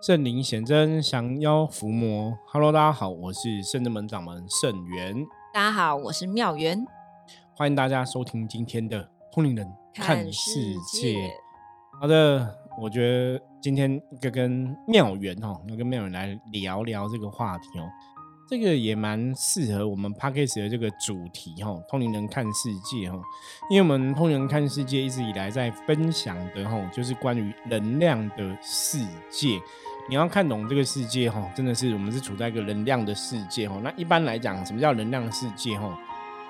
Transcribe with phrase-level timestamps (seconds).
[0.00, 2.34] 圣灵显真，降妖伏魔。
[2.46, 5.14] Hello，大家好，我是圣真门掌门圣元。
[5.52, 6.82] 大家好，我是妙元。
[7.54, 11.18] 欢迎大家收听今天的《通灵人看世界》。
[12.00, 17.86] 好的，我觉得今天要跟妙元哦，要跟妙元来聊聊这个话题哦。
[18.48, 23.20] 这个也蛮适合我们 p a c k a g e 的这个主题哈，通灵人看世界哈，
[23.70, 28.98] 因为我们通灵人看世界一直以来在分享的哈，就是关于能量的世
[29.28, 29.60] 界。
[30.10, 33.80] 你要看懂这个世界哈，真的是我们是处在一个能量的世界哈。
[33.80, 35.96] 那一般来讲，什么叫能量世界哈？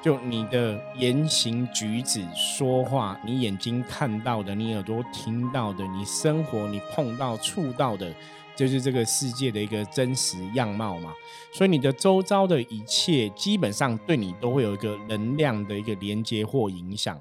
[0.02, 8.10] 就你的言行举止、说话，你眼睛看到的，你耳朵听到的，你生活你碰到、触到的。
[8.56, 11.12] 就是这个世界的一个真实样貌嘛，
[11.52, 17.18] 所以你的周遭的一切基本上对你都会有一个能量的一个连接或影响。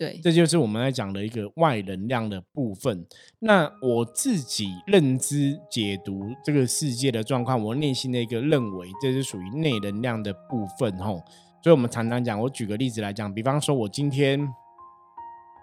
[0.00, 3.06] 对，这就是我们在讲的一个外能量的部分。
[3.38, 11.22] 那我自己认知解读这个世界的状况，我内心的一个认为，这是属于内能量的部分吼。
[11.62, 14.40] 所以我们常常讲，我举个例子来讲，比方说我今天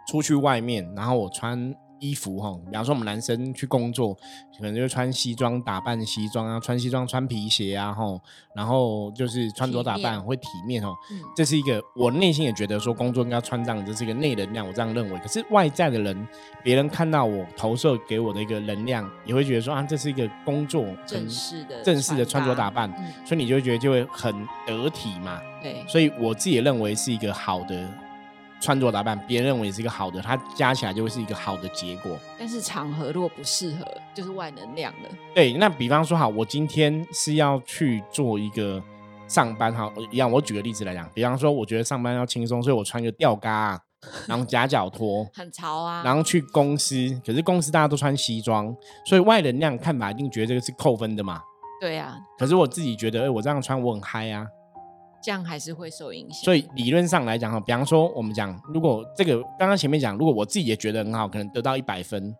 [0.08, 1.76] 出去外面，然后我穿。
[2.00, 4.14] 衣服哈，比方说我们男生去工作，
[4.58, 8.04] 可能就穿西装打扮西装啊，穿西装穿皮鞋啊，哈，
[8.56, 10.94] 然后就是穿着打扮会体面哦。
[11.36, 15.20] 这是一个我内心也觉得说工作应该穿这样，这是一个内能量，我这样认为。
[15.20, 16.28] 可是外在的人，
[16.64, 22.92] 别人看到我投射给我的一个能量，也会觉得说啊，这是一个工作正式的正式的穿着打扮，
[23.26, 24.34] 所以你就会觉得就会很
[24.66, 25.40] 得体嘛。
[25.62, 27.88] 对，所以我自己也认为是一个好的。
[28.60, 32.18] 穿着打扮，别人认为是一个好的，它加起来就会是一个好的结果。
[32.38, 35.10] 但是场合如果不适合，就是外能量了。
[35.34, 38.82] 对，那比方说，好，我今天是要去做一个
[39.28, 40.32] 上班，哈，一样。
[40.32, 43.80] 我举个例子来讲，比方说，我觉得上班要轻松，所以我穿个吊嘎，
[44.28, 46.02] 然后夹脚拖，很潮啊。
[46.04, 51.42] 然后去公司，可是公司大家都穿西装，所以外能量看法一定觉得这个是扣分的嘛。
[51.80, 52.18] 对呀。
[52.40, 54.48] 可是我自己觉得，哎，我这样穿我很嗨啊。
[55.28, 56.42] 这样还是会受影响。
[56.42, 62.34] 所以理论上来讲哈，比方说我们讲，如果这个刚刚前面讲，如果我自己也觉得很好，可能得到一百分，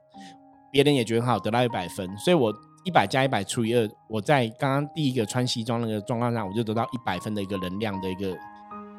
[0.72, 2.50] 别人也觉得很好，得到一百分，所以我
[2.86, 8.34] 一百加一百除以二，我在刚刚第一个穿西装那个状况下，我就得到一百分的一个能量的一个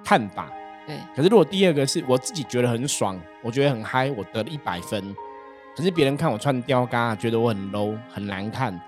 [0.04, 0.52] 看法。
[0.86, 0.94] 对。
[1.16, 5.02] 可是如果第二个是我自己觉得很爽，我觉得很嗨，我得了一百分，
[5.74, 8.78] 可是别人看我穿吊嘎，觉得我很 low 很难看，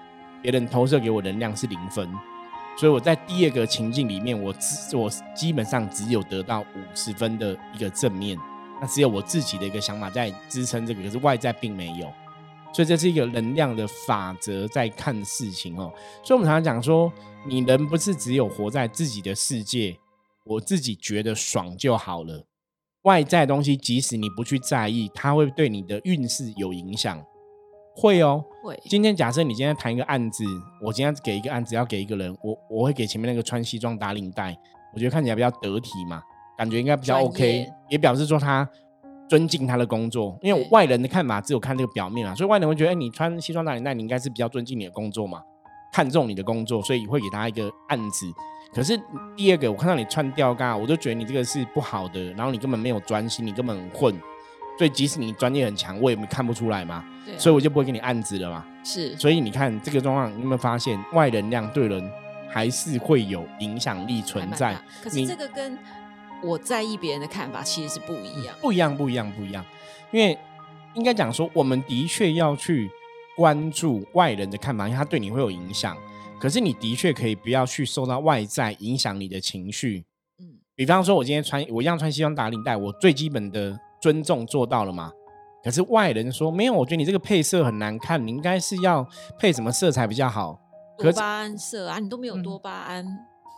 [0.42, 2.06] 别人投射给我能量是零分。
[2.80, 8.38] 所以我在第二个情境里面，我只我基本上只有得到五十分的一个正面，
[8.80, 12.10] 那只有我自己的一个想法在支撑这个，可是外在并没有。
[12.72, 15.92] 所以这是一个能量的法则在看事情哦。
[16.24, 17.12] 所以我们常常讲说，
[17.46, 19.94] 你人不是只有活在自己的世界，
[20.46, 22.46] 我自己觉得爽就好了。
[23.02, 27.22] 外在东西，即使你不去在意，它会对你的运势有影响。
[28.00, 28.80] 会哦，会。
[28.84, 30.42] 今天假设你今天谈一个案子，
[30.80, 34.56] 我今天给一个案子要给一个人，我我会给前面那个穿西装打领带，
[34.94, 36.22] 我觉得看起来比较得体嘛，
[36.56, 38.66] 感觉应该比较 OK，也表示说他
[39.28, 40.38] 尊敬他的工作。
[40.40, 45.42] 因为外人的看法只有看这个表面啊，所以外人会觉得，哎，你穿西装打领带，你应该是比较尊敬你的工作嘛，
[45.92, 48.24] 看重你的工作，所以会给他一个案子。
[48.72, 48.98] 可是
[49.36, 54.18] 第二个，我看到你穿吊嘎，我就觉得你这个是不好的，然后你根本没有专心，你根本混。
[54.80, 57.04] 所以即使你专业很强，我也没看不出来嘛。
[57.26, 58.64] 对所以我就不会给你案子了嘛。
[58.82, 59.14] 是。
[59.18, 62.10] 所以你看这个状况，你有没有发现外能量对人
[62.48, 64.74] 还是会有影响力存在？
[65.02, 65.78] 可是这个跟
[66.42, 68.56] 我在意别人的看法其实是不一样。
[68.62, 69.62] 不一样，不一样，不一样。
[70.12, 70.38] 因为
[70.94, 72.90] 应该讲说，我们的确要去
[73.36, 75.94] 关注外人的看法，因为他对你会有影响。
[76.40, 80.06] 可是你的确可以不要去受到外在影响你的情绪。
[80.38, 80.56] 嗯。
[80.74, 83.78] 比方说，我今天穿我一样穿西装打领带，我最基本的。
[84.00, 85.12] 尊重做到了吗？
[85.62, 89.06] 可是外人说没有，我觉得你这个配色很难看，你应该是要
[89.38, 90.58] 配什么色彩比较好？
[90.96, 93.06] 多巴胺色啊，你都没有多巴胺。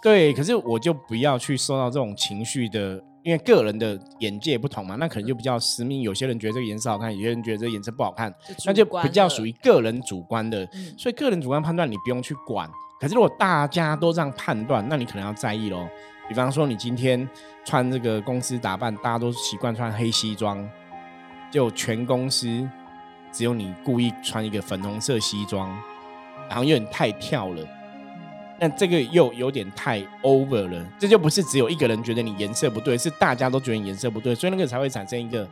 [0.03, 6.03] 对，可是我就不要去受到这种情绪的，因为个人的眼界不同嘛，那可能就比较私密。
[6.03, 8.35] 有些人觉得这个颜色好看，有些人觉得这个颜色不好看，
[8.67, 10.69] 那就比较属于个人主观的。
[10.99, 12.69] 所以个人主观判断你不用去管。
[13.03, 15.89] 可是如果大家都这样判断，那你可能要在意喽。
[16.29, 17.29] 比方说，你今天
[17.65, 20.65] 穿这个公司打扮，大家都习惯穿黑西装，
[21.51, 22.47] 就全公司
[23.33, 25.77] 只有你故意穿一个粉红色西装，
[26.49, 27.67] 然后有点太跳了。
[28.61, 35.45] 那这个又有点太 over 了，这就不是只有一个人觉得你颜色不对，是大家都觉得你颜色不对，所以那个才会产生一个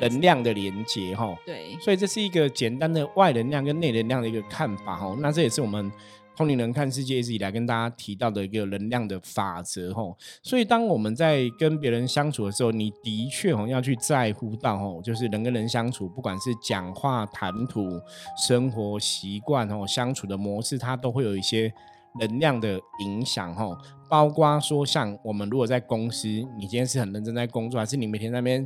[0.00, 1.32] 能量的连接哈。
[1.46, 5.16] 对，所以这是一个简单的外能量跟内能量的一个看法哈。
[5.20, 5.92] 那这也是我们。
[6.38, 18.00] 通灵人看世界一直以来跟大家提到的一个能量的法则吼，所以当我们在跟别人相处的时候，你的确吼要去在乎到吼，就是人跟人相处，不管是讲话谈吐、
[18.36, 21.72] 生活习惯吼、相处的模式，它都会有一些
[22.20, 23.76] 能量的影响吼，
[24.08, 28.64] 包括说像我们如果在公司，你今天是很认真在工作，还是你每天那边。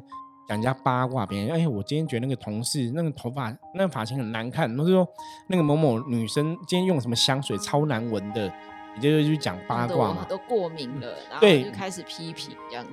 [0.49, 5.07] 讲人家八卦，别人哎，我今天觉得那个同事那个头发那个发型很难看，或者说
[5.49, 8.53] 那个某某女生今天用什么香水超难闻的，
[8.95, 12.93] 你就去讲八卦嘛，都过敏了，然后就开始批评这样子。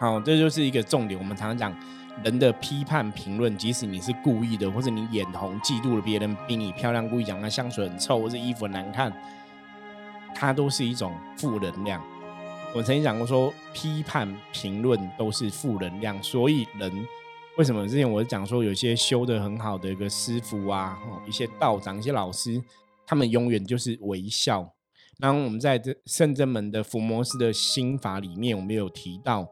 [0.00, 1.18] 好，这就是一个重点。
[1.18, 1.72] 我们常常讲
[2.24, 9.12] 人的批判评论，即使你是故意的，或者你眼红嫉妒了别人比你漂亮，故意讲那香水很臭，或者衣服很难看，
[10.34, 12.02] 它都是一种负能量。
[12.74, 16.90] 我曾经讲过，说批判评论都是负能量，所以人
[17.58, 20.98] 为什么之前我讲说，有些修的很好的一个师傅啊，
[21.28, 22.62] 一些道长、一些老师，
[23.06, 24.72] 他们永远就是微笑。
[25.18, 29.46] 然后我们在这圣正门的伏魔师的心法里面，我们有提到。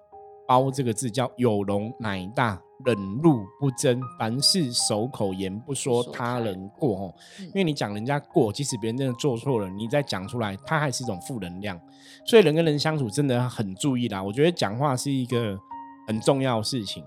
[0.50, 6.98] 包这个字叫有容乃大，忍辱不争，凡事守口言，不说他人过。
[6.98, 11.80] 哦，因为你讲人家过，即使别人真的做错了，你再讲出来，它还是一种负能量。
[12.26, 14.20] 所以人跟人相处真的很注意啦。
[14.20, 15.56] 我觉得讲话是一个
[16.08, 17.04] 很重要的事情，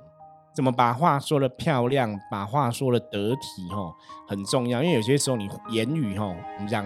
[0.56, 3.94] 怎么把话说的漂亮，把话说的得体，吼，
[4.25, 4.81] 很重要。
[4.81, 6.86] 因为有些时候你言语，吼，我们讲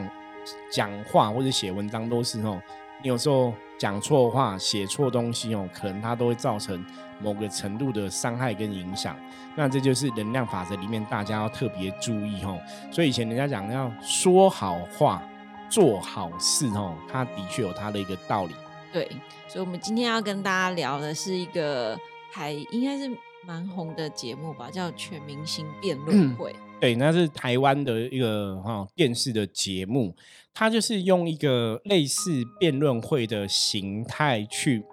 [0.72, 2.58] 讲话或者写文章都是，吼。
[3.02, 6.84] 你有时候讲错话、写错东西哦，可能它都会造成
[7.22, 9.16] 某个程度的伤害跟影响。
[9.56, 12.60] 那这就是能量法则里面大家要特别注意哦。
[12.92, 15.22] 所以以前人家讲要说好话、
[15.70, 18.56] 做好事哦，它的确有它的一个道理。
[18.92, 19.08] 对，
[19.48, 22.00] 所以我们今天要跟大家聊的是一个
[22.32, 23.12] 还应该是
[23.46, 26.52] 蛮红的节目吧，叫《全明星辩论 会》。
[26.80, 30.16] 对，那是台湾的一个哈电视的节目，
[30.54, 34.86] 它就是用一个类似辩论会的形态去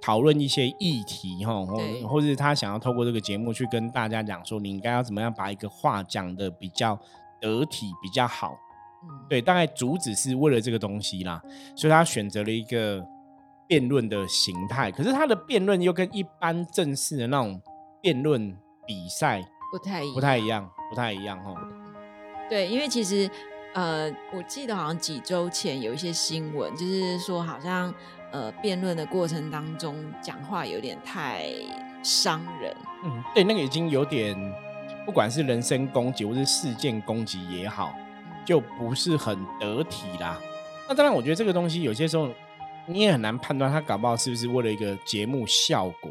[0.00, 6.98] 讨论一些议题哈，或或者他想要透过这个节目去跟大家讲说，你应该要怎么样把一个话讲的比较
[7.40, 8.52] 得体比较好。
[9.28, 11.40] 对，大概主旨是为了这个东西啦，
[11.76, 13.00] 所以他选择了一个
[13.68, 17.60] 辩论的形态，可是他的辩论又跟一般正式的那种
[18.00, 19.40] 辩论比赛。
[19.72, 21.54] 不太不太一样，不太一样哈。
[22.50, 23.30] 对，因为其实
[23.72, 27.92] 呃，我记得好像几周前有一些新闻，就是说好像
[28.30, 31.46] 呃，辩论的过程当中讲话有点太
[32.02, 32.76] 伤人。
[33.04, 34.36] 嗯，对，那个已经有点，
[35.06, 37.94] 不管是人身攻击或是事件攻击也好，
[38.44, 40.38] 就不是很得体啦。
[40.86, 42.28] 那当然，我觉得这个东西有些时候
[42.84, 46.10] 你也很难判断，他搞不好是不是为了一个节目效果。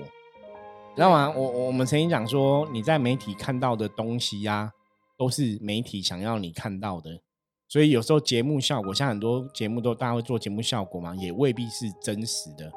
[0.95, 1.31] 知道吗？
[1.35, 4.71] 我我们曾经讲说，你在媒体看到的东西呀，
[5.17, 7.21] 都是媒体想要你看到的。
[7.67, 12.69] 所以有时候节目效果，像很多节目都大家会做节目效果嘛，也未必是真实的。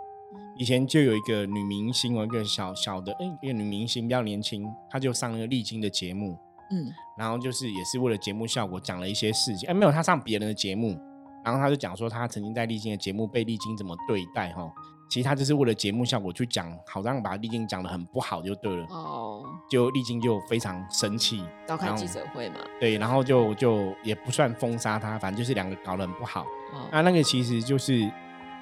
[0.56, 6.38] 以前就有一个女明星，一个小小的，哎，一个女明星比较年轻，她就上那个丽晶的节目，
[6.70, 9.68] 嗯，然后就是也是为了节目效果讲了一些事情。
[9.68, 10.96] 哎，没有，她上别人的节目，
[11.44, 14.72] 然后她就讲说，她曾经在丽晶的节目被丽晶怎么对待，哈。
[15.08, 18.86] 其实他就是为了节目效果去讲，好让把丽晶讲的很不好就对了。
[18.88, 22.56] 哦，就丽晶就非常生气，召开记者会嘛。
[22.80, 26.42] 对，然后就就也不算封杀他，反正就是两个搞得很不好。
[26.72, 28.10] 哦，那那个其实就是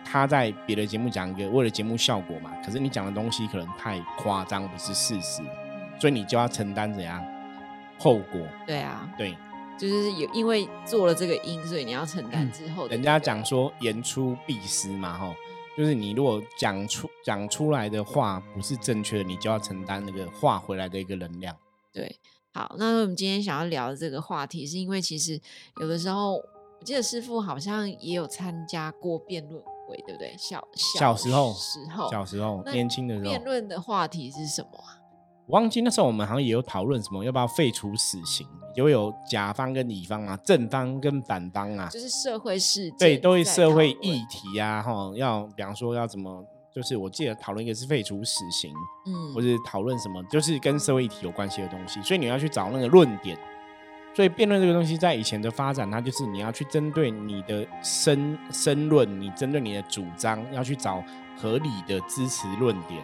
[0.05, 5.43] 他在别的节目讲一个为了节目效果嘛，可是你讲的东西可能太夸张，不是事实，
[5.99, 7.25] 所以你就要承担怎样
[7.99, 8.41] 后果？
[8.67, 9.35] 对啊，对，
[9.79, 12.89] 就是有因为做了这个因，所以你要承担之后。
[12.89, 15.34] 人家讲说言出必失嘛，哈。
[15.76, 21.56] 就是你如果讲出讲出来的话不是正确的，你就要承担那个话回来的一个能量。
[21.93, 22.19] 对，
[22.52, 25.41] 好，那我们今天想要聊的这个话题，是因为其实
[25.81, 30.34] 有的时候，我记得师傅好像也有参加过辩论会，对不对？
[30.38, 35.02] 小小时候时候，小时候年轻的时候，辩论的话题是什么啊？
[35.53, 38.47] 忘记那时候我们好像也有讨论什么，要不要废除死刑？
[38.75, 46.43] 就会有甲方跟乙方啊，正方跟反方啊，就是社会事件，对，都会社会议题啊，哈，要比方说要怎么，
[46.75, 48.73] 就是我记得讨论一个是废除死刑，
[49.06, 53.39] 嗯，或者讨论什么，就是跟社会议题有关系的东西，所以你要去找那个论点。
[54.15, 61.03] 所以辩论这个东西在以前的发展，它就是你要去针对你的申申论，你针对你的主张，要去找
[61.35, 63.03] 合理的支持论点。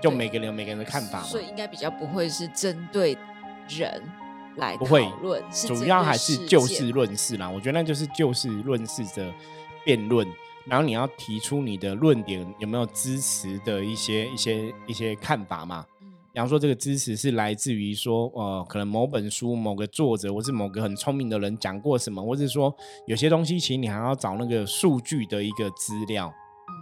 [0.00, 3.16] 就每个人有每个人的看法嘛，所以应该比较不会是针对
[3.68, 4.02] 人
[4.56, 7.48] 来不会论，主要还是就事论事啦。
[7.48, 9.32] 我觉得那就是就事论事的
[9.84, 10.26] 辩论，
[10.64, 15.84] 然后你要提出你的论点有没有支持的一些一些一些看法嘛？
[16.30, 22.72] 比方说这个支持是来自于说，呃，可能某本书、某个作者，或是某个很聪明的人讲过什么，或是说
[23.06, 26.32] 有些东西，其实你还要找那个数据的一个资料，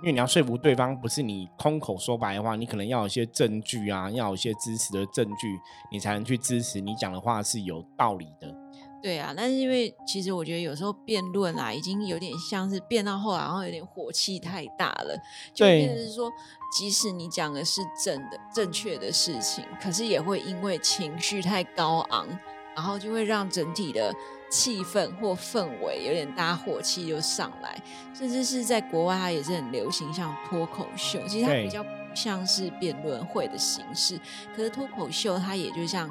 [0.02, 5.58] 因为你要说服对方，不是你空口说白话，你可能要有一些证据啊，要有一些支持的证据，
[5.90, 8.54] 你才能去支持你讲的话是有道理的。
[9.02, 15.16] 对啊，但是因为其实我觉得有时候辩论啊，已经有点像是辩到后来，然后有点火气太大了，
[15.54, 16.30] 就变成是说，
[16.76, 22.26] 即使你讲的是正的、正确的事情，可是也会因为情绪太高昂，
[22.74, 24.12] 然后就会让整体的
[24.50, 27.80] 气氛或氛围有点大火气就上来，
[28.14, 31.84] 甚至是在国外它也是很流行，像脱口秀，其实它比较
[32.14, 34.18] 像是辩论会的形式，
[34.54, 36.10] 可是脱口秀它也就像。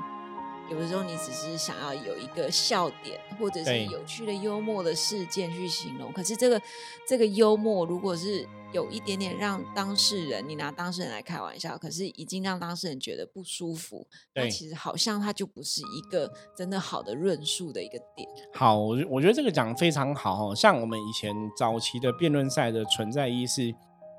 [0.67, 6.59] 有的时候你只是想要有一个笑点，或者是有趣的幽默的事件去形容，可是这个
[7.07, 8.43] 这个幽默如果是
[8.75, 18.27] 有一点点让当事人，你拿当事人来开玩笑，可是已经让当事人觉得不舒服，那其实好像它就不是一个真的好的论述的一个点。
[18.53, 23.73] 好，我我觉得这个讲非常好哦，像我们以前早期的辩论赛的存在意义是，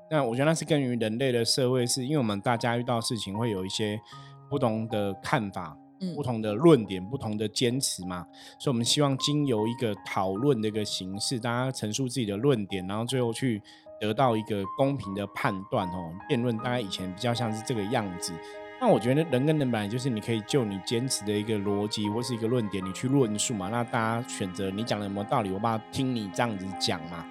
[0.09, 4.01] 那我觉得那是根于人类的社会，是因为我们大家遇到事情会有一些
[4.49, 5.77] 不同的看法。
[6.15, 8.23] 不同的论点，不同的坚持嘛，
[8.59, 13.59] 所以我们希望经由一个讨论的一个形式，大家陈述自己的论点，然后最后去
[13.99, 16.11] 得到一个公平的判断哦。
[16.27, 18.33] 辩论大概以前比较像是这个样子，
[18.79, 23.69] 那我觉得人跟人本来就是你可以就你坚持的一个逻辑或是一个论点，你去论述嘛。
[23.69, 27.25] 那大家选择你讲的有没有道理，我把它听你这样子讲嘛。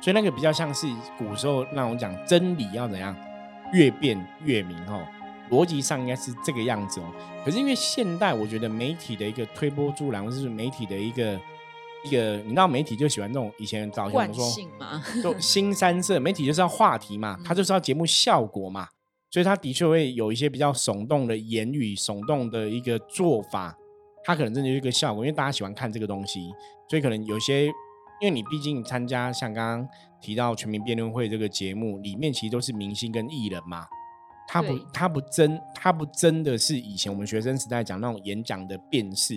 [0.00, 0.86] 所以那个比较像是
[1.16, 3.14] 古时候那种讲真理要怎样
[3.72, 5.06] 越辩越明哦。
[5.50, 7.04] 逻辑上应该是这个样子哦，
[7.44, 11.38] 可是因为现代，我觉得媒体的一个推波助澜，或是媒体的一个
[12.04, 14.44] 一个，你知道媒体就喜欢这种以前早先说
[14.78, 15.02] 吗？
[15.22, 18.88] 就新三色，媒体就是要话题嘛，它就是要节目效果嘛，
[19.30, 23.76] 所以它的确会有一些比较耸动的言语、耸动的一个做法，
[24.24, 26.50] 它可能真的是一个效果，因为大家喜欢看这个东西，
[26.88, 27.72] 所以可能有些，因
[28.22, 29.88] 为你毕竟参加像刚刚
[30.20, 33.86] 提到全民辩论会这个节目，里面其实都是明星跟艺人嘛。
[34.48, 39.34] 他不，他不真，他不真的是以前我们学生时代讲那种演讲的辩士，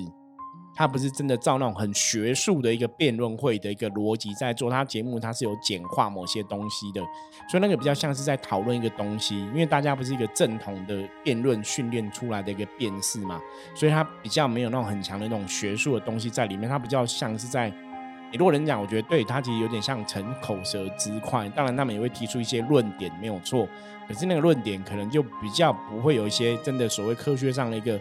[0.75, 4.70] 他不是真的照那种很学术的一个辩论会的一个逻辑在做。
[4.70, 7.01] 他节目他是有简化某些东西的，
[7.50, 9.39] 所以那个比较像是在讨论一个东西。
[9.39, 13.39] 因为大家不是一个正统的辩论训练出来的一个辩士嘛，
[13.74, 16.70] 所以他比较没有那种很强的那种学术的东西在里面。
[16.70, 17.72] 他比较像是在。
[18.32, 21.48] 你如果人讲，我觉得对他其实有点像逞口舌之快。
[21.50, 23.70] 当然，他们也会提出一些论点，没有错。
[24.08, 27.98] 可是那个论点可能就比较不会有一些真的所谓科学上的一个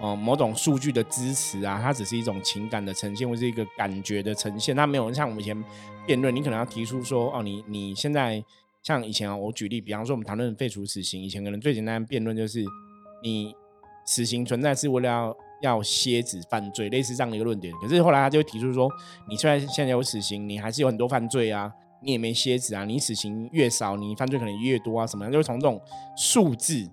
[0.00, 4.74] 呃某种数据的支持啊，它只是一种情感的呈现或是一个感觉的呈现。
[4.74, 5.64] 它没有像我们以前
[6.06, 8.42] 辩论，你可能要提出说哦，你你现在
[8.82, 12.64] 像以前啊，我举例，比方说我们谈论废除死刑，以前可能最简单的辩论就是
[13.22, 13.54] 你
[14.04, 15.36] 死刑存在是为了要。
[15.62, 17.72] 要蝎子犯罪，类似这样的一个论点。
[17.80, 18.86] 可是后来他就会提出说，
[19.26, 21.72] 你虽然现在有死刑，你还是有很多犯罪啊，
[22.02, 25.32] 你也没蝎子啊，你死刑越少，你犯罪可能越多啊，什么样？
[25.32, 25.80] 就会从这种
[26.18, 26.86] 数字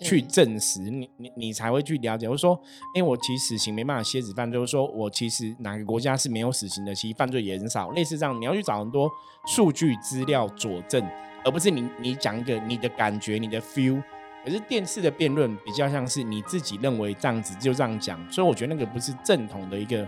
[0.00, 2.28] 去证实，你你你才会去了解。
[2.28, 2.60] 我说，
[2.94, 7.90] 因为我其实死刑没办法蝎子犯罪，我说我其实哪个国家是没有死刑的，其实犯罪也很少。
[7.90, 9.10] 类似这样，你要去找很多
[9.46, 11.02] 数据资料佐证，
[11.44, 14.02] 而不是你你讲一个你的感觉，你的 feel。
[14.44, 20.06] 可是电视的辩论比较像是你自己认为这样子就这样讲，所以我觉得那个不是正统的一个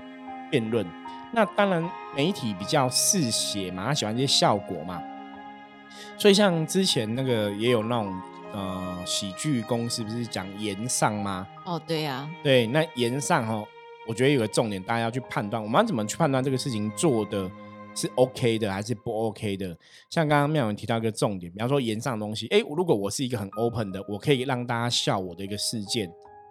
[0.48, 0.86] 辩论。
[1.32, 1.82] 那当然
[2.14, 5.02] 媒体比较嗜血嘛，他喜欢这些效果嘛。
[6.16, 8.14] 所以像之前那个也有那种
[8.52, 11.46] 呃喜剧公司不是讲言上吗？
[11.64, 13.66] 哦，对呀，对，那言上哦，
[14.06, 17.50] 我觉得有个重点，大家要去判断，我们要怎么去判断这个事情做的。
[17.94, 19.76] 是 OK 的还是不 OK 的？
[20.08, 26.08] 像刚刚妙文提到一个重点，比方说言上东西，哎，如果我是一个很 open 的，我可以让大家笑我的一个事件，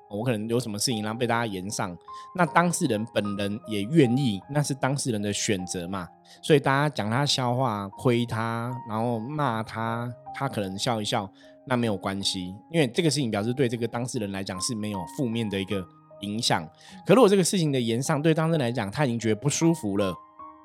[0.10, 1.98] 我可能有什么事情然后被大家延上，
[2.36, 6.06] 那当事人本人也愿意，那是当事人的选择嘛。
[6.42, 11.32] 所以大家讲他笑话，亏他，然后骂他，他可能笑一笑，
[11.68, 15.86] 那没有关系，因为这个事情表示对这个当事人来讲是没有负面的一个
[16.22, 16.68] 影响。
[17.06, 20.14] 可如果这个事情的延上对当事人来讲，他已经觉得不舒服了。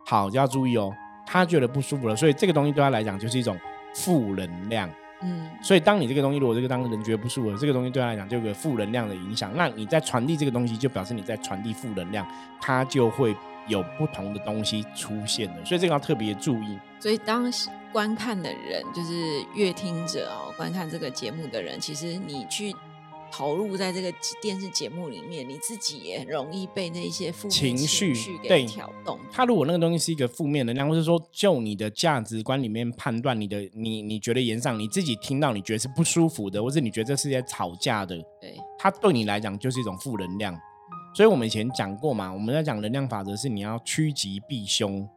[0.07, 0.93] 好，就要注意哦。
[1.27, 3.59] 他觉得不舒服了，所以这个东西对他来讲就是一种
[3.95, 4.89] 负能量。
[5.23, 9.53] 嗯，所以当你这个东西，如果这个当事人觉得不舒服，这个东西对他来讲就有个负能量的影响。
[9.57, 12.27] 那你在传递这个东西，就表示你在传递负能量，
[12.61, 13.35] 它就会
[13.69, 15.65] 有不同的东西出现了。
[15.65, 16.77] 所以这个要特别注意。
[17.03, 17.53] 所以当
[17.93, 22.73] 观看的人，就是乐听者哦，观看这个节目的人，其实你去。
[23.35, 29.19] 投入在这个电视节目里面，你自己也很容易被那些负面情绪绪给挑动。
[29.31, 40.55] 他如果那个东西是一个负面能量，或是说就你的价值观里面判断你的你你觉得言上你自己听到你觉得是不舒服的，或是你觉得这是在吵架的，对，它对你来讲就是一种负能量。
[41.17, 45.09] 所以我们以前讲过嘛，我们在讲能量法则是你要趋吉避凶，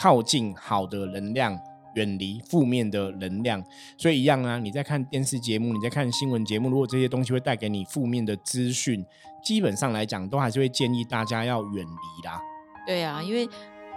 [0.00, 1.58] 靠近好的能量，
[1.94, 3.62] 远离负面的能量。
[3.96, 9.04] 所以一样啊，你在看电视节目，你在看新闻节目，如果这些东西会带给你负面的资讯，
[9.42, 12.40] 基本上来讲，都还是会建议大家要远离啦。
[12.86, 13.48] 对啊，因为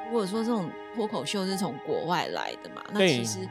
[0.08, 3.48] 如果说这种脱口秀是从国外来的嘛，那其实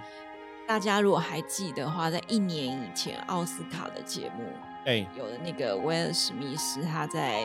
[0.66, 4.44] 大家如果还记得的话，在一年以前奥斯卡的节目
[4.84, 7.42] 对有的那个威尔史密斯，他在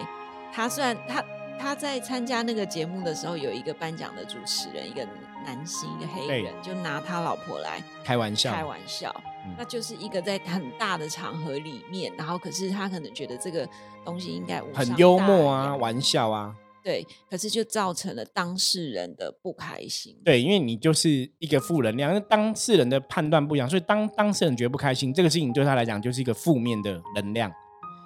[0.54, 1.24] 他虽然他
[1.62, 5.08] 他在参加那个节目的时候，有一个颁奖的主持人，一个
[5.46, 9.14] 男性，一个黑人，就拿他老婆来开玩笑，开玩笑。
[9.46, 13.68] 嗯那就是一个在很大的场合里面，然后可是他可能觉得这个
[14.06, 16.56] 东西应该很幽默啊，玩笑啊。
[16.84, 20.16] 对，可是就造成了当事人的不开心。
[20.24, 27.52] 对，因为你就是一个负能量，那当事人的判断不一样，所以当当事人觉得不开心，这个事情对他来讲就是一个负面的能量，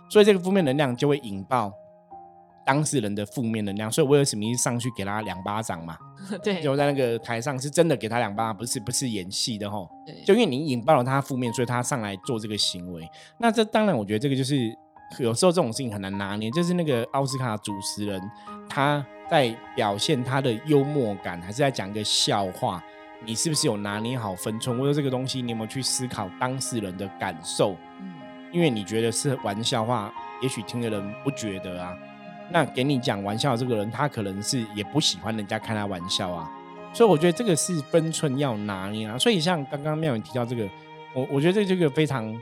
[0.10, 1.72] 所以这个负面能量就会引爆
[2.66, 3.92] 当事人的负面能量。
[3.92, 5.98] 所以威尔史密斯上去给他两巴掌嘛，
[6.44, 9.90] 对就在那个台上是真的给他两巴掌，不是不是演戏的吼。
[10.06, 13.08] 对，就因为你引爆了他负面，所以他上来做这个行为。
[13.38, 14.76] 那这当然，我觉得这个就是
[15.20, 18.20] 有时候这种事情很难拿捏，就是那个奥斯卡主持人
[18.68, 22.84] 他在表现他的幽默感，还是在讲一个笑话，
[23.24, 24.78] 你是不是有拿捏好分寸？
[24.78, 27.76] 或者这个东西你有没有去思考当事人的感受？
[28.02, 28.14] 嗯，
[28.52, 31.96] 因为你觉得是玩笑话，也许听的人不觉得啊。
[32.52, 36.52] 那给你讲玩笑的这个人，他可能是也不喜欢人家开他玩笑啊。
[36.94, 39.18] 所以我觉得这个是分寸要拿捏啊。
[39.18, 40.70] 所以像刚刚妙宇提到这个，
[41.14, 42.34] 我我觉得这这个非常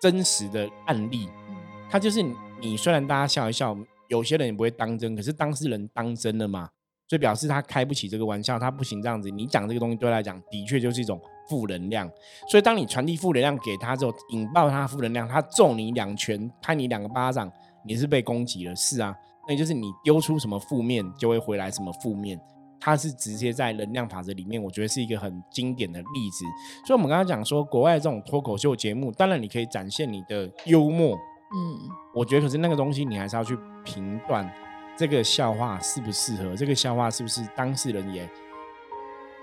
[0.00, 1.56] 真实的案例，嗯
[1.88, 3.76] 他就是你你虽然大家笑一笑，
[4.08, 6.68] 有些人也不会当真，可是当事人当真了嘛，
[7.06, 9.30] 所以表示他开不起这个玩笑，他不行这样子。
[9.30, 12.10] 你讲这个东西对他来讲，的确就是一种负能量。
[12.48, 17.52] 所以当你传递负能量给他之后，引爆他的负能量，他揍你两拳，拍你两个巴掌，
[17.84, 19.14] 你是被攻击了，是啊，
[19.48, 22.40] 那就是你丢出什么负面，就会回来什么负面。
[22.84, 26.44] 它是直接在能量法则里面，我觉得是一个很经典的例子。
[26.84, 31.16] 所以，我们刚刚讲说，国外这种脱口秀节目，当然你可以展现你的幽默，
[31.54, 31.78] 嗯，
[32.12, 34.52] 我觉得，可是那个东西你还是要去评断
[34.96, 38.28] 这个笑话适不适合，这个笑话是不是当事人也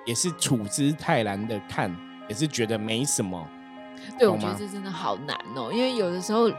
[0.06, 1.90] 也是处之泰然的看，
[2.28, 3.48] 也是觉得没什么。
[4.18, 6.50] 对，我觉得这真的好难哦，因为有的时候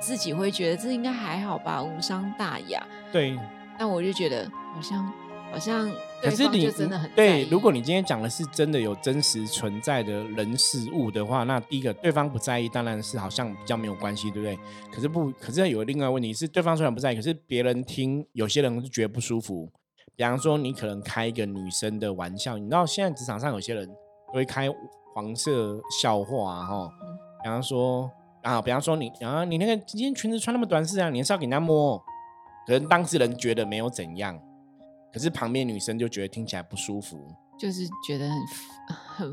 [0.00, 3.38] 自己会觉得这应该还好吧，无伤大雅，对，
[3.78, 5.12] 但我就觉得好像
[5.52, 5.90] 好像
[6.22, 14.58] 可是你真的很对，如果你今天讲的是真的有真实存在的人事物的话，那第一个对方不在意，当然是好像比较没有关系，对不对？
[14.92, 19.70] 可是不，可是有另外一个问题是，对方虽然不在意，可是别人听，有些人是觉得不舒服。
[20.16, 24.68] 比方说，你可能开一个女生的玩笑，你知道现在职场上有些人都会开
[25.14, 28.10] 黄色笑话啊，哈嗯，比方说
[28.46, 31.98] 啊，比方说你啊，你那个今天裙子穿那么短是啊，你是要给人家摸，
[32.64, 34.40] 可能当事人觉得没有怎样，
[35.12, 37.18] 可是旁边女生就觉得听起来不舒服。
[37.58, 38.38] 就是觉得很
[39.16, 39.32] 很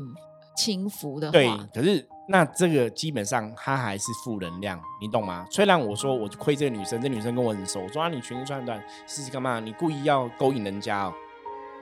[0.56, 5.46] 轻浮的对，，可是那这个基本上它还是负能量，你懂吗？
[5.48, 9.60] 虽然我说我亏这个女生，这女生跟我很熟，我说啊你裙子穿得短是干嘛？
[9.60, 11.14] 你故意要勾引人家哦。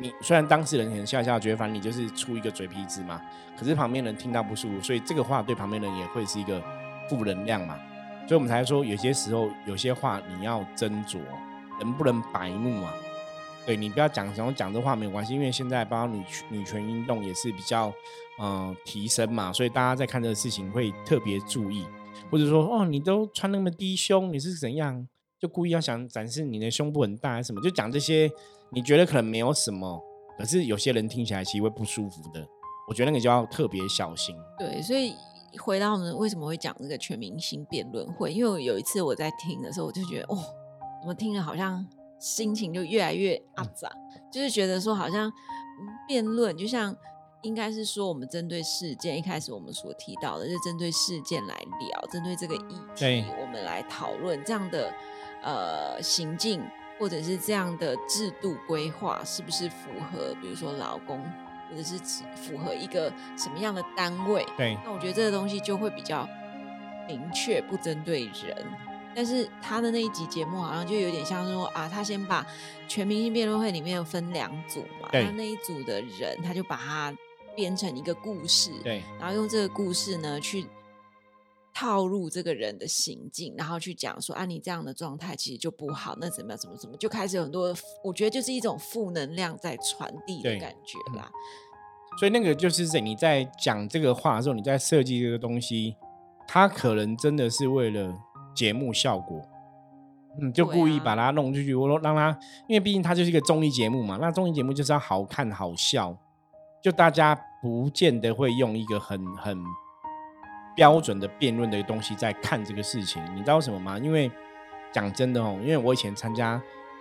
[0.01, 3.23] 你虽然当事人很笑笑，觉得反正你就是出一个嘴皮子嘛，
[3.57, 6.61] 可是旁边人听到不舒服，所以这个话对旁边人也会是一个
[7.16, 7.79] 负能量嘛。
[8.27, 11.18] 所以我们才说有些时候有些话你要斟酌，
[11.81, 12.94] 能不能白目啊？
[13.66, 17.92] 对你不要讲，然后讲这话没有关系，因为现在包括女女权运动也是比较
[18.40, 21.85] 嗯、提升嘛，所以大家在看这个事情会特别注意，
[22.31, 25.07] 或者说哦，你都穿那么低胸，你是怎样？
[25.38, 27.61] 就故意要想展示你的胸部很大还是什么？
[27.61, 28.31] 就讲这些，
[28.70, 30.01] 你觉得可能没有什么，
[30.38, 32.44] 可是有些人听起来其实会不舒服的。
[32.88, 34.35] 我觉得那个就要特别小心。
[34.59, 35.14] 对，所以
[35.58, 40.36] 回到我们为什么会讲这个全明星辩论会，因为有一次我在听的时候，我就觉得哦，
[41.00, 41.86] 怎么听了好像
[42.18, 43.90] 心情就越来越阿杂，
[44.30, 46.96] 就是觉得说好像嗯辩论就像
[47.42, 54.92] 应该是说我们针对事件，一开始我们所提到的，就针对事件来聊，针对这个议题，我们来讨论这样的
[55.42, 56.62] 呃行径。
[57.00, 61.20] 或者是这样的制度规划是不是符合，比如说劳工，
[61.72, 64.46] 或者是指符合一个什么样的单位？
[64.58, 66.28] 对那我觉得这个东西就会比较
[67.08, 68.54] 明确，不针对人。
[69.14, 72.46] 但是他的那一集节目好像就有点像说啊，他先把
[72.88, 77.14] 全明星辩论会里面分两组嘛，他那那一组的人他就把它
[77.54, 80.66] 编成一个故事，对然后用这个故事呢去
[81.74, 91.30] 套入这个人的行径，然后去讲说啊，你这样的状态其实就不好，那怎么样，怎么怎么，就开始有很多，我觉得就是一种负能量在传递的感觉啦。
[92.18, 95.96] 所以那个就是在你在讲这个话的时候，你在设计这个东西，
[96.46, 98.14] 它可能真的是为了
[98.54, 99.40] 节目效果，
[100.38, 106.14] 嗯，就故意把它弄出去，我说让它，因为毕竟它就是一个综艺节目嘛，那综艺节目就是要好看好笑，
[106.82, 109.64] 就大家不见得会用一个很很
[110.74, 113.98] 标准的辩论的东西在看这个事情，你知道什么吗？
[113.98, 114.30] 因为
[114.92, 116.61] 讲真的哦，因为我以前参加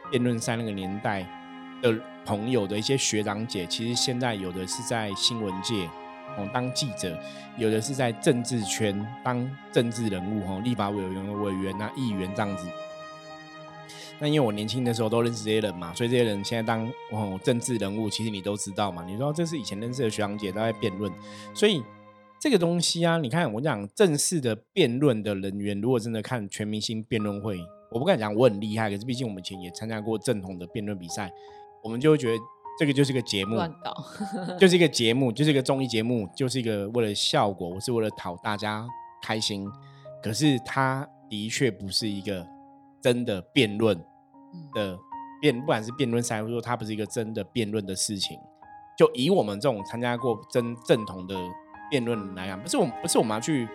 [0.09, 1.25] 辩论赛那个年代。
[1.81, 5.89] 的朋友的一些学长姐，其实现在有的是在新闻界
[6.37, 7.19] 哦当记者，
[7.57, 12.67] 有的是在政治圈当政治人物哦，立法委员、委员啊、议员这样子。
[14.19, 19.03] 那因为我年轻的时候都认识这些人嘛，所以这些人现在当哦政治人物，其实你都知道嘛。
[19.03, 21.11] 你说这是以前认识的学长姐都在辩论，
[21.55, 21.83] 所以
[22.41, 27.59] 这个东西啊，你看我讲正式的辩论的人员，如果真的看全明星辩论会，
[27.91, 31.31] 我不敢讲我很厉害，可是毕竟我们以前也参加过正统的辩论比赛。
[31.83, 32.43] 我们就会觉得
[32.79, 33.95] 这个就是个节目，乱搞，
[34.59, 38.87] 就是一个节目，就是一个综艺节目，就是一个为了效果，我是为了讨大家
[39.21, 39.69] 开心。
[40.23, 42.43] 可是它的确不是一个
[42.99, 43.95] 真的辩论
[44.73, 44.97] 的
[45.39, 48.35] 辩，不管是辩论赛，或者说它不是一个真的辩论的事情。
[48.97, 51.35] 就以我们这种参加过真正统的
[51.91, 53.67] 辩论来讲，不是我们不是我们要去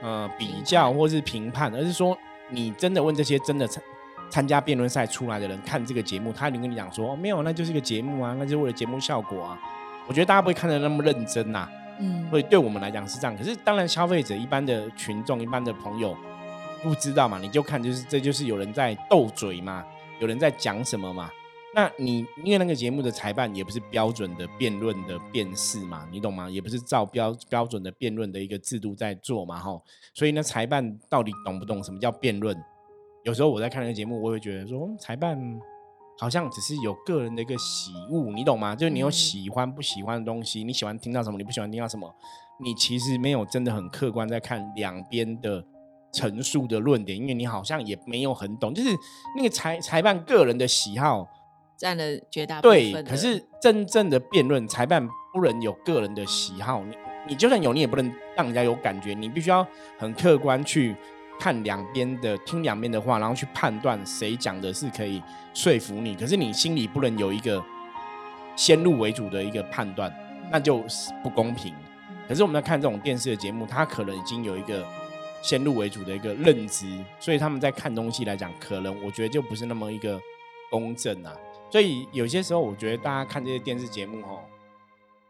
[0.00, 2.16] 呃比较或是评判，而是说
[2.50, 3.82] 你真的问这些真的参。
[4.30, 9.60] 参加辩论赛出来的人看这个节目，他能跟你讲说：“没有，那就是一个节目啊，那就是为了节目效果啊。”
[10.08, 11.68] 我觉得大家不会看得那么认真呐。
[12.00, 13.36] 嗯，所以对我们来讲是这样。
[13.36, 16.16] 可是当然，消费者一般的群众、一般的朋友
[16.82, 19.84] 不知道嘛，你就看就是这就是有人在斗嘴嘛，
[20.18, 21.30] 有人在讲什么嘛。
[21.74, 26.50] 那你因为那个节目的裁判也不是标准的辩论的辩士嘛，你懂吗？
[26.50, 29.82] 也不是照标标准的辩论的一个制度在做嘛，吼。
[30.12, 32.56] 所以呢，裁判到底懂不懂什么叫辩论？
[33.24, 35.38] 有时候我在看那个节目，我会觉得说，裁判
[36.18, 38.76] 好像只是有个人的一个喜恶，你懂吗？
[38.76, 42.14] 就是你有喜欢不喜欢的东西，你喜欢听到什么，你不喜欢听到什么，
[42.62, 45.64] 你其实没有真的很客观在看两边的
[46.12, 48.90] 陈述的论点，因为你好像也没有很懂，就是
[49.36, 51.26] 那个裁裁判个人的喜好
[51.82, 52.92] 占了绝大部分。
[52.92, 56.96] 对，可是真正的辩论，裁判不能有个人的喜好，你
[57.30, 59.66] 你就算有，你也不能让人家有感觉，你必须要
[59.98, 60.94] 很客观去。
[61.40, 65.20] 看两边的，听两边的话，然后去判断谁讲的是可以
[65.52, 66.14] 说服你。
[66.14, 67.60] 可是你心里不能有一个
[68.54, 70.14] 先入为主的一个判断，
[70.52, 71.74] 那就是不公平。
[72.28, 74.86] 可是我们在看这种电视的节目，他可能已经有一个
[75.42, 76.86] 先入为主的一个认知，
[77.18, 80.20] 所以他们在看东西来讲，可能我觉得就不是那么一个
[80.70, 81.32] 公正啊。
[81.72, 84.40] 所以有些时候，我觉得大家看这些电视节目，哦，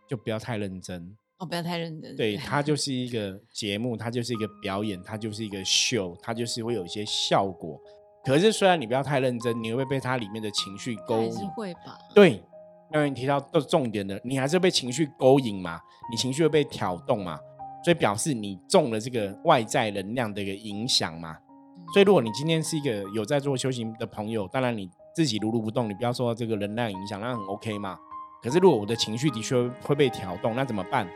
[0.08, 1.16] 就不要太认真。
[1.38, 2.16] 哦不要太认真。
[2.16, 7.80] 对，它就是一个节目，它就是一个表演，它就是一个秀，它就是会有一些效果。
[8.24, 11.48] 可是，虽然你不要太认真，你会被它里面的情绪勾引？
[11.50, 11.96] 会吧。
[12.12, 12.42] 对，
[12.90, 15.80] 刚才你提到的重点的，你还是被情绪勾引嘛？
[16.10, 17.38] 你情绪会被挑动嘛？
[17.84, 21.36] 所以表示你中了这个外在能量的一个影响嘛？
[21.92, 27.98] 所以，如果你今天是一个有在做修行的朋友，当然你自己如如不动，你不要说这个能量影响，那很 OK 嘛。
[28.42, 31.06] 可是，如果我的情绪的确会被调动，那怎么办？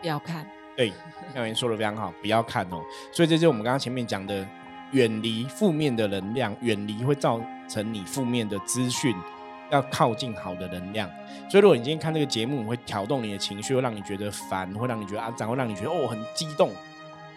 [0.00, 0.92] 不要看，对，
[1.34, 2.82] 妙言说的非常好， 不要看哦。
[3.12, 4.46] 所以这就是我们刚刚前面讲的，
[4.92, 9.14] 远离负面的能量，远离会造成你负面的资讯，
[9.70, 11.10] 要靠近好的能量。
[11.50, 16.70] 所以如果你今天看这个节目，会调动你的情绪，会让你觉得烦，会让你觉得啊，然会让你觉得哦很激动，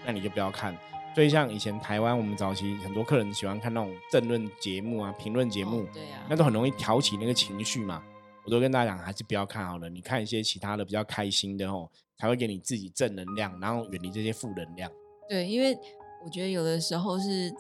[0.06, 0.74] 那你就不要看。
[1.16, 8.04] 所以像以前台湾，我们早期很多客人喜欢看那种政论节目啊、评论节目，对啊，那都很容易挑起那个情绪嘛。
[8.46, 11.90] 我都跟大家讲，还是不要看好了，你看一些其他的比较开心的哦。
[12.16, 14.90] 才会给你自己正能量，然后远离这些负能量。
[15.28, 15.78] 对，因为
[16.24, 17.52] 我觉得有的时候是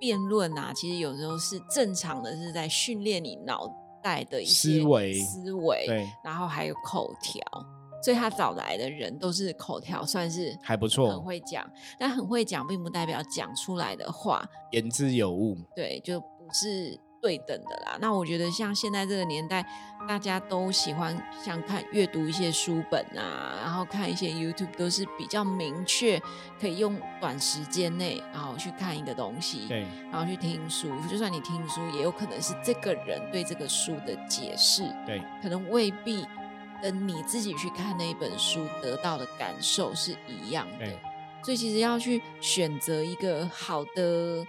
[0.00, 3.70] 辩论啊，其实有时候是正常的，是在训练你脑
[4.02, 5.84] 袋的一些思维、思维。
[5.86, 7.44] 对，然后还有口条，
[8.02, 11.64] 所以他找来的人都是口条算是还不错，很会讲。
[11.98, 15.56] 但很会讲，并不代表讲出来的话言之有物。
[15.76, 16.98] 对，就不是。
[17.22, 19.64] 对等的啦，那我觉得像现在这个年代，
[20.08, 26.20] 大家都喜欢像看阅读一些书本啊，然后看一些 YouTube，都是比较明确，
[26.60, 30.90] 可以用短时间内然后去看一个东西，对，然后去听书。
[31.08, 36.26] 就算你听书，也有可能是这个人对这个书的解释，对，可能未必
[36.82, 40.86] 跟你自己去看那一本书得到的感受是一样的。
[41.44, 44.44] 所以其实要去选择一个好的。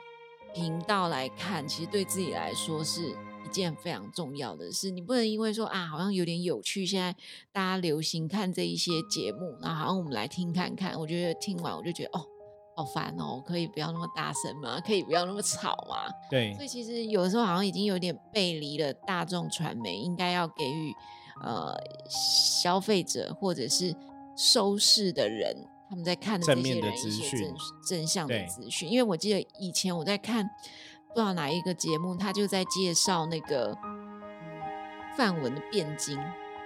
[0.55, 3.09] 频道来看，其实对自己来说是
[3.43, 4.91] 一件非常重要的事。
[4.91, 7.11] 你不能因为说啊，好像有点有趣，现在
[7.51, 10.93] 大家流行看这一些节目，然后好像我们来听看看。
[10.99, 12.23] 我觉得听完我就觉得哦，
[12.77, 14.79] 好烦哦，可以不要那么大声吗？
[14.85, 16.05] 可以不要那么吵吗？
[16.29, 20.93] 对所以其实有的时候好像已经有点背离了大众传媒应该要给予
[21.41, 21.73] 呃
[22.09, 23.95] 消费者或者是
[24.35, 25.55] 收视的人，
[25.89, 28.89] 他们在看的这些正面的人一些资讯正正向的对资讯。
[28.89, 30.45] 因为我记得以前我在看
[31.09, 34.21] 不知道哪一个节目，他就在介绍那个嗯
[35.15, 36.19] 范文的辩经，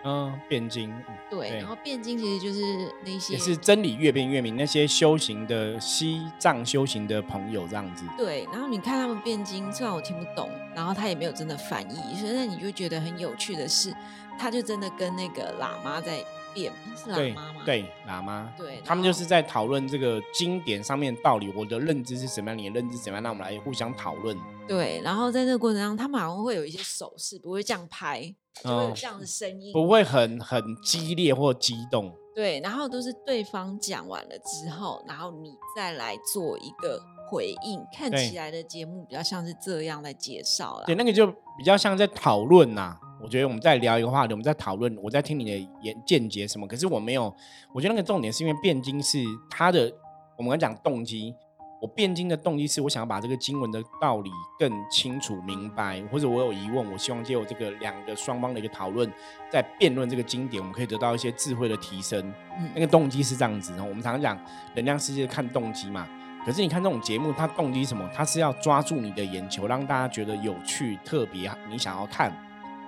[0.05, 8.05] 嗯，辩经嗯对，对然后辩经其实就是那些也是真理越辩越明，那些修行的西藏修行的朋友这样子。
[8.17, 13.93] 对，然后你看他们辩经，虽然我听不懂，然后他也没有真的翻译，所以那你就觉得很有趣的是，
[14.37, 16.23] 他就真的跟那个喇嘛在
[16.53, 17.61] 辩，是喇嘛吗？
[17.65, 24.37] 对，喇嘛，对他们就是在讨论这个经典上面的道理，我的认知是什么样，你的认知是怎么样，那我们来互相讨论。
[24.67, 32.13] 对，然后在这个过程当中，他们好像会有一些手势，不会这样拍，就会有哦这样的声音，不会很很激烈或激动。
[32.35, 40.85] 对，然后都是对方讲完了之后，然后你再来做一个回应，看起来的节目比较像是这样来介绍了。
[40.85, 41.25] 对，那个就
[41.57, 42.97] 比较像在讨论呐。
[43.21, 46.67] 我觉得我们在聊一个话题，我们在讨论，我在听你的言见解什么。
[46.67, 47.33] 可是我没有，
[47.73, 49.91] 我觉得那个重点是因为辩经是他的，
[50.37, 51.33] 我们刚讲动机。
[51.79, 59.07] 我辩经的动机是我想要把这个经文的道理更清楚明白，或者我有疑问，我希望借由这个两个双方的一个讨论，
[59.47, 62.19] 在辩论这个经典，我们可以得到一些智慧的提升。
[62.57, 64.35] 嗯那个动机是这样子，然后我们常常讲
[64.73, 66.07] 能量世界看动机嘛。
[66.43, 68.09] 可是你看这种节目，它动机什么？
[68.11, 72.31] 它是要抓住你的眼球，让大家觉得有趣、特别，你想要看。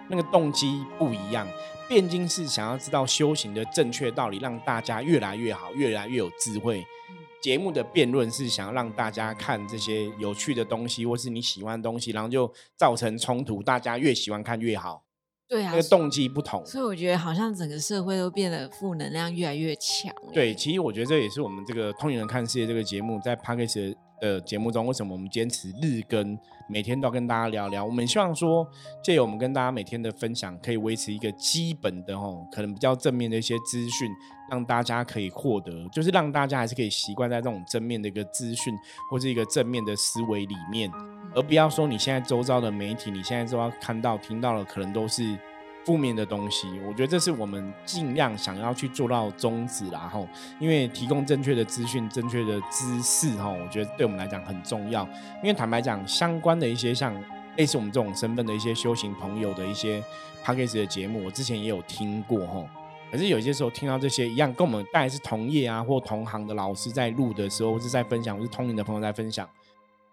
[0.10, 1.48] 那个动机不一样。
[1.88, 6.82] 辩经是想要知道修行的正确道理，让大家越来越好，越来越有智慧。
[6.82, 15.06] 嗯节目的辩论是想要让大家看这些有趣的东西，或是你喜欢的东西，然后就造成冲突，大家越喜欢看越好。
[15.48, 16.62] 对啊那个，动机不同。
[16.65, 20.34] 所以我觉得好像整个社会都变得负能量越来越强欸。
[20.34, 27.84] 对，其实我觉得这也是我们这个《通灵人看世界》这个节目在 p a c k a g e 的节目中，为什么我们坚持日更，每天都要跟大家聊聊。
[27.86, 28.68] 我们希望说，
[29.04, 34.10] 借由我们跟大家每天的分享，可以维持一个基本的吼，可能比较正面的一些资讯，
[34.50, 38.74] 让大家可以获得，就是让大家还是可以习惯在这种正面的一个资讯
[39.10, 40.92] 或是一个正面的思维里面，
[41.36, 45.38] 而不要说你现在周遭的媒体，你现在都要看到、听到的，可能都是。
[45.86, 50.28] 负面的东西，我觉得这是我们尽量想要去做到宗旨啦，吼，
[50.60, 55.04] 因为提供正确的资讯、正确的知识，哈，我觉得对我们来讲很重要。
[55.42, 57.13] 因为坦白讲，相关的一些像
[57.58, 60.04] 类似我们这种身份的一些修行朋友的一些
[60.44, 62.68] p a c k a g e 的节目，我之前也有听过，吼。
[63.12, 69.50] 可是有些时候听到这些一样，跟我们大概是同业啊或同行的老师在录的时候，或是在分享，或是通灵的朋友在分享，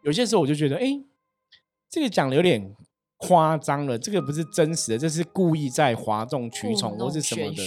[0.02, 0.98] 有些时候我就觉得，哎、
[1.90, 2.74] 这个讲的有点
[3.18, 7.62] 夸张了，这个不是真实的，这是故意在哗众取宠或是什么的。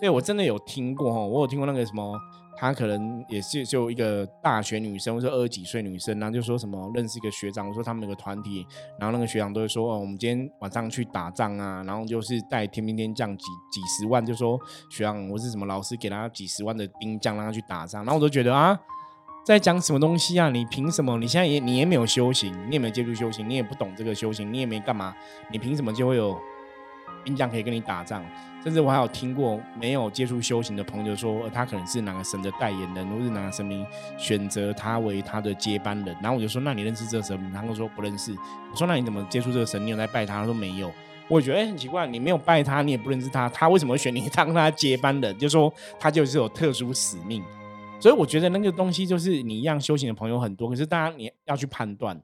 [0.00, 2.18] 对我真的有听过哈，我有听过那个什么，
[2.56, 8.66] 她可能也是就一个大学女生，或者二十几岁女生，然后就说什么认识一个学长，说他们有个团体，
[8.98, 14.58] 然后那个学长都会说，哦，我们今天晚上去打仗啊，然后就是带天兵天将几几十万，就说
[14.90, 18.80] 学长我是什么老师给他几十万的兵将让他去打仗，然后我都觉得啊。
[19.48, 20.50] 在讲什么东西啊？
[20.50, 21.16] 你凭什么？
[21.16, 25.16] 你现在也你也没有修行，你也没有接触修行，你也不懂这个修行，你也没干嘛，
[25.50, 26.38] 你凭什么就会有
[27.24, 28.22] 兵将可以跟你打仗？
[28.62, 33.86] 甚至我还有听过没有接触修行的朋友说，呃他可能是哪个神的代言人，或是哪个神明
[34.18, 36.14] 选择他为他的接班人。
[36.20, 37.50] 然后我就说，那你认识这个神明？
[37.50, 38.36] 他跟我说不认识。
[38.70, 39.82] 我说，那你怎么接触这个神？
[39.82, 40.40] 你有在拜他？
[40.40, 40.92] 他说没有。
[41.26, 45.38] 我觉得哎、很奇怪，你没有拜他，你也不认识他，他为什么会选你当他接班人？
[45.38, 47.42] 就说他就是有特殊使命。
[48.00, 52.20] 所以我觉得那个东西就是你一样修行的朋友很多，可是大家你要去判断。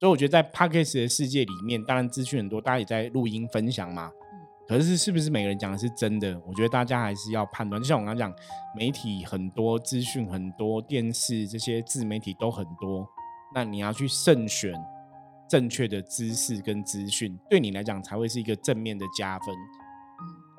[0.00, 4.10] 所以我觉得在 p a c k a g e 的世界里面，当然资讯很多，大家也在录音分享嘛。
[4.66, 6.38] 可是是不是每个人讲的是真的？
[6.46, 7.80] 我觉得大家还是要判断。
[7.80, 8.34] 就像我刚刚讲，
[8.76, 13.06] 媒体很多，资讯很多，电视这些自媒体都很多，
[13.54, 14.74] 那你要去慎选
[15.48, 19.54] 正确的知识跟资讯，对你来讲才会是一个正面的加分。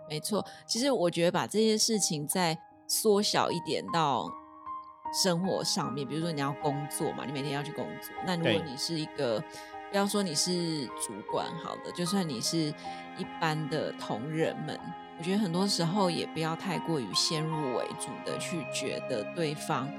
[0.09, 4.31] 没错，其实我觉得把这些事情再缩小一点到
[5.23, 8.13] 生活上面，比如说你要工作嘛，你每天要去工作。
[8.25, 9.39] 那如果你是一个，
[9.91, 12.57] 不要说你是主管好的，就算你是
[13.17, 14.77] 一般的同仁们，
[15.17, 19.89] 我觉得很多时候也不要太过于先入为主的去觉得对方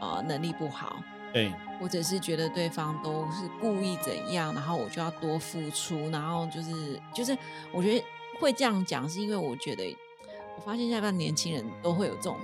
[0.00, 7.36] 呃能力不好，对，或者是觉得对方都是故意怎样，然后我就要多付出，然后就是就是，
[7.72, 8.04] 我觉得
[8.38, 9.96] 会这样讲，是因为我觉得
[10.56, 12.38] 我发现现在的年轻人都会有这种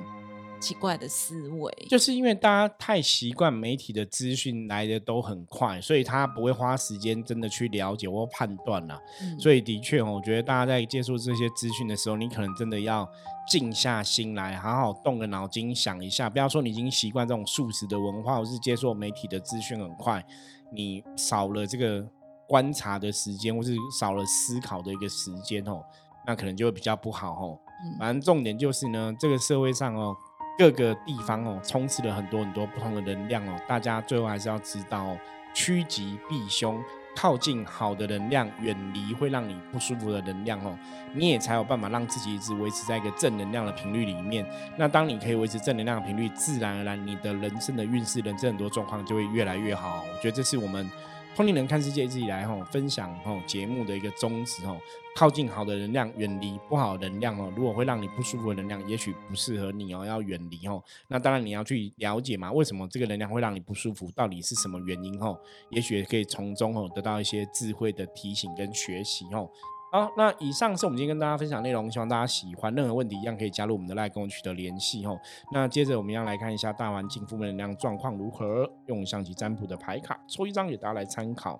[0.61, 9.01] 奇怪的思维，就是因为大家太习惯媒体的资讯来的都很快，所以他不会花时间真的去了解或判断了。
[9.38, 13.09] 所以的确哦，我觉得大家在接触这些资讯的时候，你可能真的要
[13.49, 16.29] 静下心来，好好动个脑筋想一下。
[16.29, 20.25] 不要说你已经习惯这种素食的文化，或是接受媒体的资讯很快，
[20.73, 22.07] 你少了这个
[22.47, 25.83] 观察的时间，或是少了思考的一个时间哦，
[26.27, 27.59] 那可能就会比较不好哦。
[27.97, 30.16] 反正重点就是呢，这个社会上哦。
[30.59, 33.57] 各个地方哦，充斥了很多很多不同的能量哦。
[33.68, 35.16] 大家最后还是要知道，
[35.55, 36.83] 趋吉避凶，
[37.14, 40.77] 靠近好的能量，远离会让你不舒服的能量哦。
[41.14, 44.44] 你也才有办法让自己一直维持在一个正能量的频率里面。
[44.77, 50.05] 那当你可以维持正能量的频率，自然而然你的人生的运势、人生很多状况就会越来越好。
[50.12, 50.90] 我觉得这是我们。
[51.38, 54.77] 通灵人看世界一直以来吼分享吼节目的一个宗旨吼，
[55.14, 57.53] 靠近好的能量，远离不好的能量哦。
[57.55, 60.83] 如果会让你不舒服的能量，也许不适合你哦，要远离哦。
[61.07, 65.38] 那当然你要去了解嘛，为什么这个能量会让你不舒服，到底是什么原因吼？
[65.70, 69.48] 也许可以从中吼得到一些智慧的提醒跟学习吼。
[69.90, 72.74] 好，那以上是我们今天跟大家分享内容，希望大家喜欢。
[72.74, 75.18] 任何问题一样可以加入我们的赖，跟我取得联系吼。
[75.51, 81.59] 那接着我们要来看一下大环境负面能量状况如何，用象棋占卜的牌卡抽一张给大家来参考。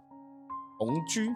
[0.79, 1.31] 红居，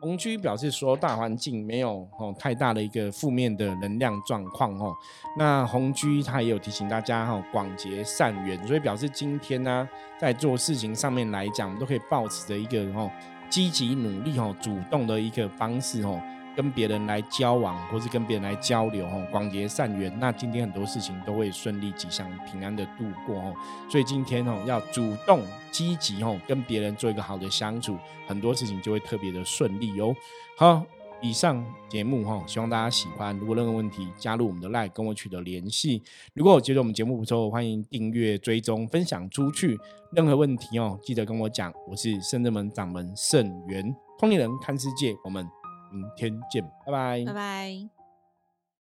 [0.00, 4.94] 红居表示说大环境没有哦太大的一个负面的能量状况哦。
[5.36, 9.86] 那红居它也有提醒大家哈，广结善缘，所以表示今天呢
[10.18, 13.10] 在做事情上面来讲，都可以保持着一个哦。
[13.50, 16.22] 积极努力哦，主动的一个方式哦，
[16.56, 20.10] 跟别人来交往，或是跟别人来交流哦，广结善缘。
[20.18, 23.54] 那今天很多事情都会顺利、吉祥、平安的度过哦。
[23.90, 30.14] 所以今天哦，要主动积极哦，跟别人做一个好的相处，很多事情就会特别的顺利哦。
[30.56, 30.82] 好。
[31.22, 33.36] 以上节目哈，希望大家喜欢。
[33.38, 36.02] 如果任何问题，加入我们的 LINE 跟我取得联系。
[36.34, 39.78] 如果觉得我们节目不错，欢迎订阅、追踪、分享出去。
[40.12, 41.72] 任何问题哦，记得跟我讲。
[41.88, 45.14] 我是圣人门掌门圣元，通灵人看世界。
[45.22, 45.46] 我们
[45.92, 47.99] 明天见，拜拜，拜拜。